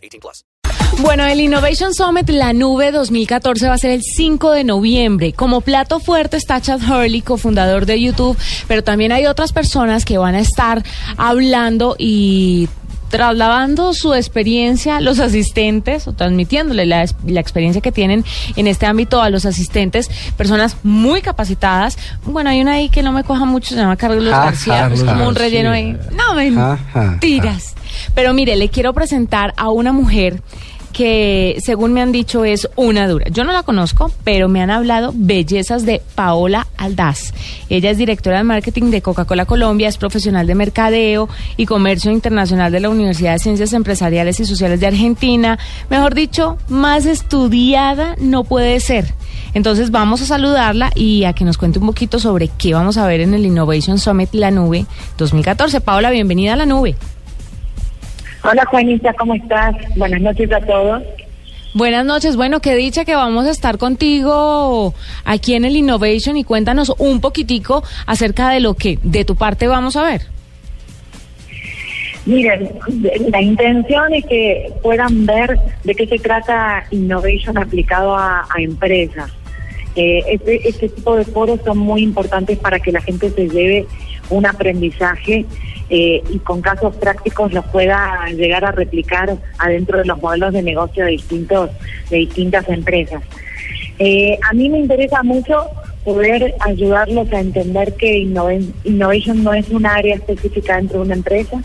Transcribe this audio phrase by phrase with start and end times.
[0.00, 0.44] 18 plus.
[0.98, 5.32] Bueno, el Innovation Summit La Nube 2014 va a ser el 5 de noviembre.
[5.32, 8.36] Como plato fuerte está Chad Hurley, cofundador de YouTube,
[8.68, 10.82] pero también hay otras personas que van a estar
[11.16, 12.68] hablando y
[13.10, 18.24] trasladando su experiencia, los asistentes, o transmitiéndole la, experiencia que tienen
[18.56, 21.98] en este ámbito a los asistentes, personas muy capacitadas.
[22.24, 25.28] Bueno, hay una ahí que no me coja mucho, se llama Carlos García, es como
[25.28, 25.98] un relleno ahí.
[26.12, 27.74] No, mentiras.
[28.14, 30.40] Pero mire, le quiero presentar a una mujer
[30.92, 33.26] que según me han dicho es una dura.
[33.30, 37.32] Yo no la conozco, pero me han hablado bellezas de Paola Aldaz.
[37.68, 42.72] Ella es directora de marketing de Coca-Cola Colombia, es profesional de mercadeo y comercio internacional
[42.72, 45.58] de la Universidad de Ciencias Empresariales y Sociales de Argentina.
[45.88, 49.14] Mejor dicho, más estudiada no puede ser.
[49.54, 53.06] Entonces vamos a saludarla y a que nos cuente un poquito sobre qué vamos a
[53.06, 54.86] ver en el Innovation Summit La Nube
[55.18, 55.80] 2014.
[55.80, 56.96] Paola, bienvenida a La Nube.
[58.50, 59.76] Hola Juanita, ¿cómo estás?
[59.94, 61.04] Buenas noches a todos.
[61.72, 64.92] Buenas noches, bueno, qué dicha que vamos a estar contigo
[65.24, 69.68] aquí en el Innovation y cuéntanos un poquitico acerca de lo que de tu parte
[69.68, 70.22] vamos a ver.
[72.26, 72.72] Miren,
[73.28, 79.30] la intención es que puedan ver de qué se trata Innovation aplicado a, empresas.
[79.94, 83.86] Eh, este, este tipo de foros son muy importantes para que la gente se lleve
[84.28, 85.46] un aprendizaje
[85.90, 90.62] eh, y con casos prácticos los pueda llegar a replicar adentro de los modelos de
[90.62, 91.70] negocio de distintos
[92.10, 93.22] de distintas empresas.
[93.98, 95.68] Eh, a mí me interesa mucho
[96.04, 101.60] poder ayudarlos a entender que innovation no es un área específica dentro de una empresa,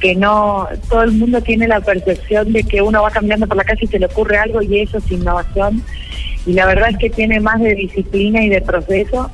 [0.00, 3.64] que no todo el mundo tiene la percepción de que uno va caminando por la
[3.64, 5.82] calle y se le ocurre algo y eso es innovación.
[6.46, 9.30] Y la verdad es que tiene más de disciplina y de proceso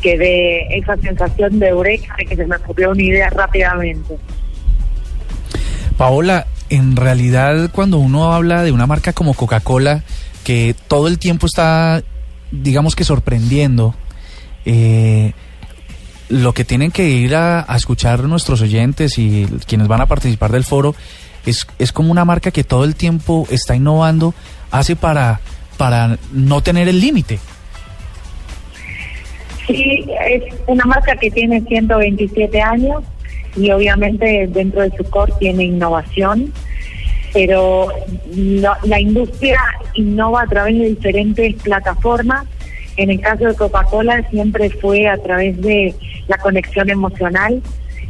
[0.00, 4.16] que de esa sensación de eureka, de que se me ocurrió una idea rápidamente.
[5.96, 10.04] Paola, en realidad cuando uno habla de una marca como Coca-Cola,
[10.44, 12.02] que todo el tiempo está,
[12.52, 13.94] digamos que sorprendiendo,
[14.64, 15.32] eh,
[16.28, 20.64] lo que tienen que ir a, escuchar nuestros oyentes y quienes van a participar del
[20.64, 20.94] foro
[21.46, 24.34] es, es como una marca que todo el tiempo está innovando,
[24.70, 25.40] hace para,
[25.76, 27.38] para no tener el límite.
[29.68, 33.04] Sí, es una marca que tiene 127 años
[33.54, 36.54] y obviamente dentro de su core tiene innovación,
[37.34, 37.88] pero
[38.84, 39.60] la industria
[39.92, 42.46] innova a través de diferentes plataformas.
[42.96, 45.94] En el caso de Coca-Cola siempre fue a través de
[46.28, 47.62] la conexión emocional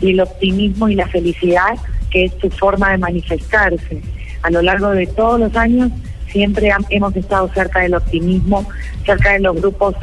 [0.00, 1.76] y el optimismo y la felicidad,
[2.10, 4.00] que es su forma de manifestarse.
[4.40, 5.90] A lo largo de todos los años
[6.28, 8.66] siempre hemos estado cerca del optimismo,
[9.04, 9.94] cerca de los grupos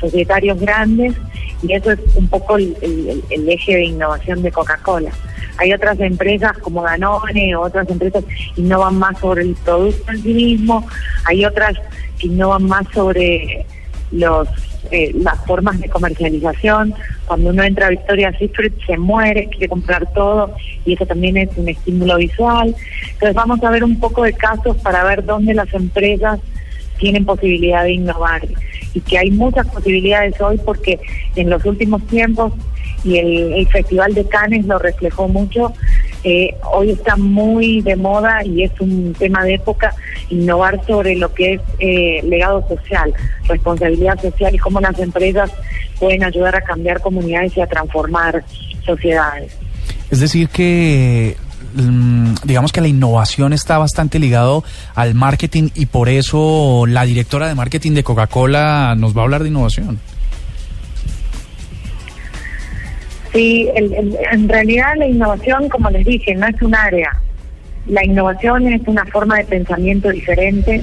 [0.00, 1.14] societarios grandes
[1.62, 5.10] y eso es un poco el, eje de innovación de Coca-Cola.
[5.58, 10.34] Hay otras empresas como Danone otras empresas que innovan más sobre el producto en sí
[10.34, 10.86] mismo,
[11.24, 11.74] hay otras
[12.18, 13.64] que innovan más sobre
[14.10, 14.48] los
[14.92, 16.94] eh, las formas de comercialización.
[17.26, 21.48] Cuando uno entra a Victoria's Secret se muere, quiere comprar todo y eso también es
[21.56, 22.74] un estímulo visual.
[23.12, 26.38] Entonces vamos a ver un poco de casos para ver dónde las empresas
[26.98, 28.42] tienen posibilidad de innovar
[28.96, 30.98] y que hay muchas posibilidades hoy porque
[31.36, 32.54] en los últimos tiempos
[33.04, 35.74] y el, Festival de Cannes lo reflejó mucho.
[36.24, 39.94] Eh, hoy está muy de moda y es un tema de época
[40.30, 43.12] innovar sobre lo que es eh, legado social,
[43.46, 45.52] responsabilidad social y cómo las empresas
[46.00, 48.42] pueden ayudar a cambiar comunidades y a transformar
[48.84, 49.52] sociedades.
[50.10, 51.36] Es decir que
[52.44, 54.64] digamos que la innovación está bastante ligado
[54.94, 59.42] al marketing y por eso la directora de marketing de Coca-Cola nos va a hablar
[59.42, 59.98] de innovación.
[63.32, 67.10] Sí, en realidad la innovación, como les dije, no es un área.
[67.86, 70.82] La innovación es una forma de pensamiento diferente,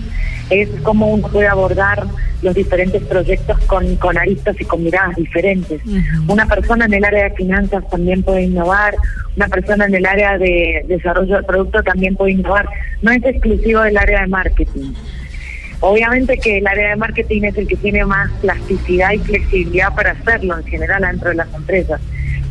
[0.49, 2.05] es como uno puede abordar
[2.43, 5.81] los diferentes proyectos con, con aristas y con miradas diferentes.
[6.27, 8.95] Una persona en el área de finanzas también puede innovar,
[9.35, 12.67] una persona en el área de desarrollo de producto también puede innovar.
[13.01, 14.93] No es exclusivo del área de marketing.
[15.79, 20.11] Obviamente que el área de marketing es el que tiene más plasticidad y flexibilidad para
[20.11, 21.99] hacerlo en general dentro de las empresas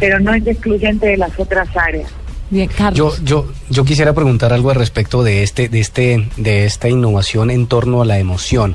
[0.03, 2.11] pero no es excluyente de las otras áreas.
[2.50, 3.21] Bien, Carlos.
[3.21, 7.53] Yo, yo, yo quisiera preguntar algo al respecto de este, de este, de esta innovación
[7.53, 8.75] en torno a la emoción.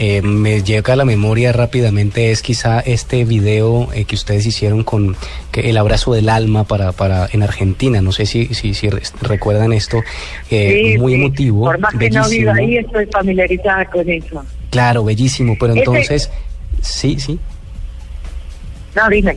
[0.00, 4.84] Eh, me llega a la memoria rápidamente es quizá este video eh, que ustedes hicieron
[4.84, 5.16] con
[5.50, 8.00] que el abrazo del alma para, para en Argentina.
[8.00, 10.00] No sé si, si, si re- recuerdan esto.
[10.50, 11.20] eh, Sí, muy sí.
[11.20, 11.64] emotivo.
[11.64, 12.52] Por más que no bellísimo.
[12.52, 14.44] ahí, estoy familiarizada con eso.
[14.70, 15.56] Claro, bellísimo.
[15.58, 16.30] Pero entonces,
[16.80, 17.38] sí, sí.
[18.94, 19.36] No, dime.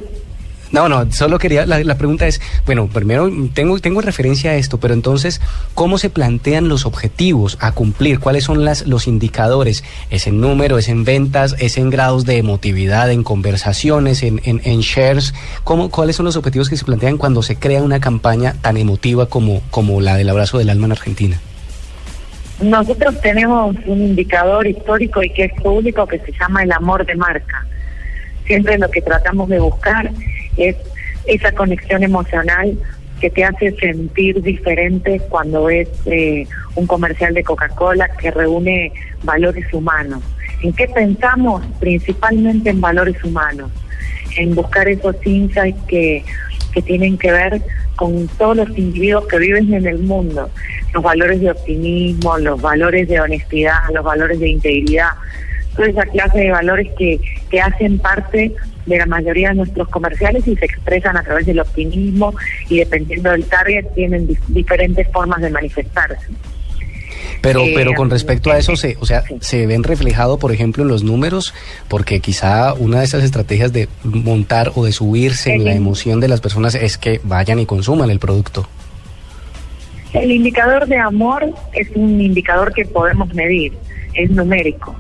[0.71, 4.79] No, no, solo quería, la, la pregunta es, bueno, primero tengo, tengo referencia a esto,
[4.79, 5.41] pero entonces,
[5.73, 8.19] ¿cómo se plantean los objetivos a cumplir?
[8.19, 9.83] ¿Cuáles son las, los indicadores?
[10.09, 14.61] ¿Es en número, es en ventas, es en grados de emotividad, en conversaciones, en, en,
[14.63, 15.33] en shares?
[15.65, 19.25] ¿Cómo, ¿Cuáles son los objetivos que se plantean cuando se crea una campaña tan emotiva
[19.25, 21.41] como, como la del abrazo del alma en Argentina?
[22.61, 27.15] Nosotros tenemos un indicador histórico y que es público que se llama el amor de
[27.15, 27.65] marca.
[28.45, 30.11] Siempre lo que tratamos de buscar
[30.57, 30.75] es
[31.25, 32.77] esa conexión emocional
[33.19, 38.91] que te hace sentir diferente cuando ves eh, un comercial de Coca-Cola que reúne
[39.23, 40.23] valores humanos.
[40.63, 41.63] ¿En qué pensamos?
[41.79, 43.71] Principalmente en valores humanos,
[44.37, 46.23] en buscar esos insights que,
[46.73, 47.61] que tienen que ver
[47.95, 50.49] con todos los individuos que viven en el mundo,
[50.93, 55.11] los valores de optimismo, los valores de honestidad, los valores de integridad,
[55.75, 57.19] toda esa clase de valores que,
[57.49, 58.53] que hacen parte
[58.85, 62.33] de la mayoría de nuestros comerciales y se expresan a través del optimismo
[62.69, 66.25] y dependiendo del target tienen dif- diferentes formas de manifestarse.
[67.41, 70.83] Pero, Eh, pero con respecto a eso, se, o sea, se ven reflejado, por ejemplo,
[70.83, 71.53] en los números,
[71.87, 76.27] porque quizá una de esas estrategias de montar o de subirse en la emoción de
[76.27, 78.67] las personas es que vayan y consuman el producto.
[80.13, 83.73] El indicador de amor es un indicador que podemos medir,
[84.13, 84.95] es numérico.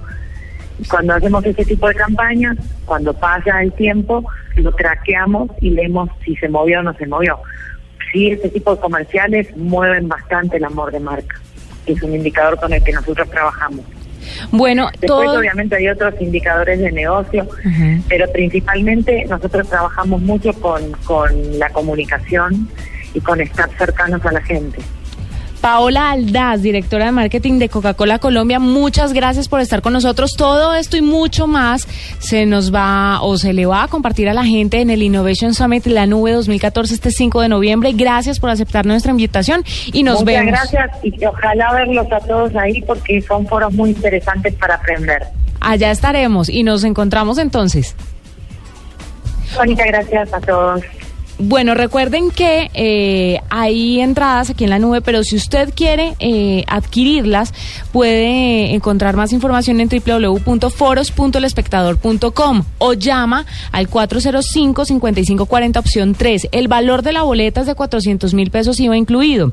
[0.89, 4.23] Cuando hacemos ese tipo de campañas, cuando pasa el tiempo,
[4.55, 7.39] lo traqueamos y vemos si se movió o no se movió.
[8.11, 11.39] Sí, este tipo de comerciales mueven bastante el amor de marca,
[11.85, 13.85] que es un indicador con el que nosotros trabajamos.
[14.51, 15.39] Bueno, Después, todo...
[15.39, 17.47] obviamente, hay otros indicadores de negocio,
[18.07, 22.69] pero principalmente nosotros trabajamos mucho con, con la comunicación
[23.13, 24.79] y con estar cercanos a la gente.
[25.61, 30.33] Paola Aldaz, directora de marketing de Coca-Cola Colombia, muchas gracias por estar con nosotros.
[30.35, 31.87] Todo esto y mucho más
[32.17, 35.53] se nos va o se le va a compartir a la gente en el Innovation
[35.53, 37.91] Summit La Nube 2014 este 5 de noviembre.
[37.93, 39.63] Gracias por aceptar nuestra invitación
[39.93, 40.51] y nos Muchas vemos.
[40.51, 45.21] gracias y ojalá verlos a todos ahí porque son foros muy interesantes para aprender.
[45.59, 47.95] Allá estaremos y nos encontramos entonces.
[49.63, 50.81] Muchas gracias a todos.
[51.43, 56.63] Bueno, recuerden que eh, hay entradas aquí en la nube, pero si usted quiere eh,
[56.67, 57.51] adquirirlas,
[57.91, 66.49] puede encontrar más información en www.foros.lespectador.com o llama al 405-5540 opción 3.
[66.51, 69.51] El valor de la boleta es de 400 mil pesos IVA incluido.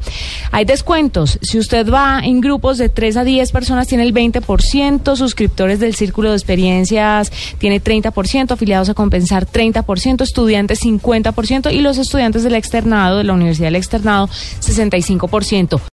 [0.53, 1.39] Hay descuentos.
[1.41, 5.95] Si usted va en grupos de 3 a 10 personas, tiene el 20%, suscriptores del
[5.95, 12.55] Círculo de Experiencias tiene 30%, afiliados a compensar 30%, estudiantes 50% y los estudiantes del
[12.55, 15.81] externado, de la Universidad del Externado, 65%.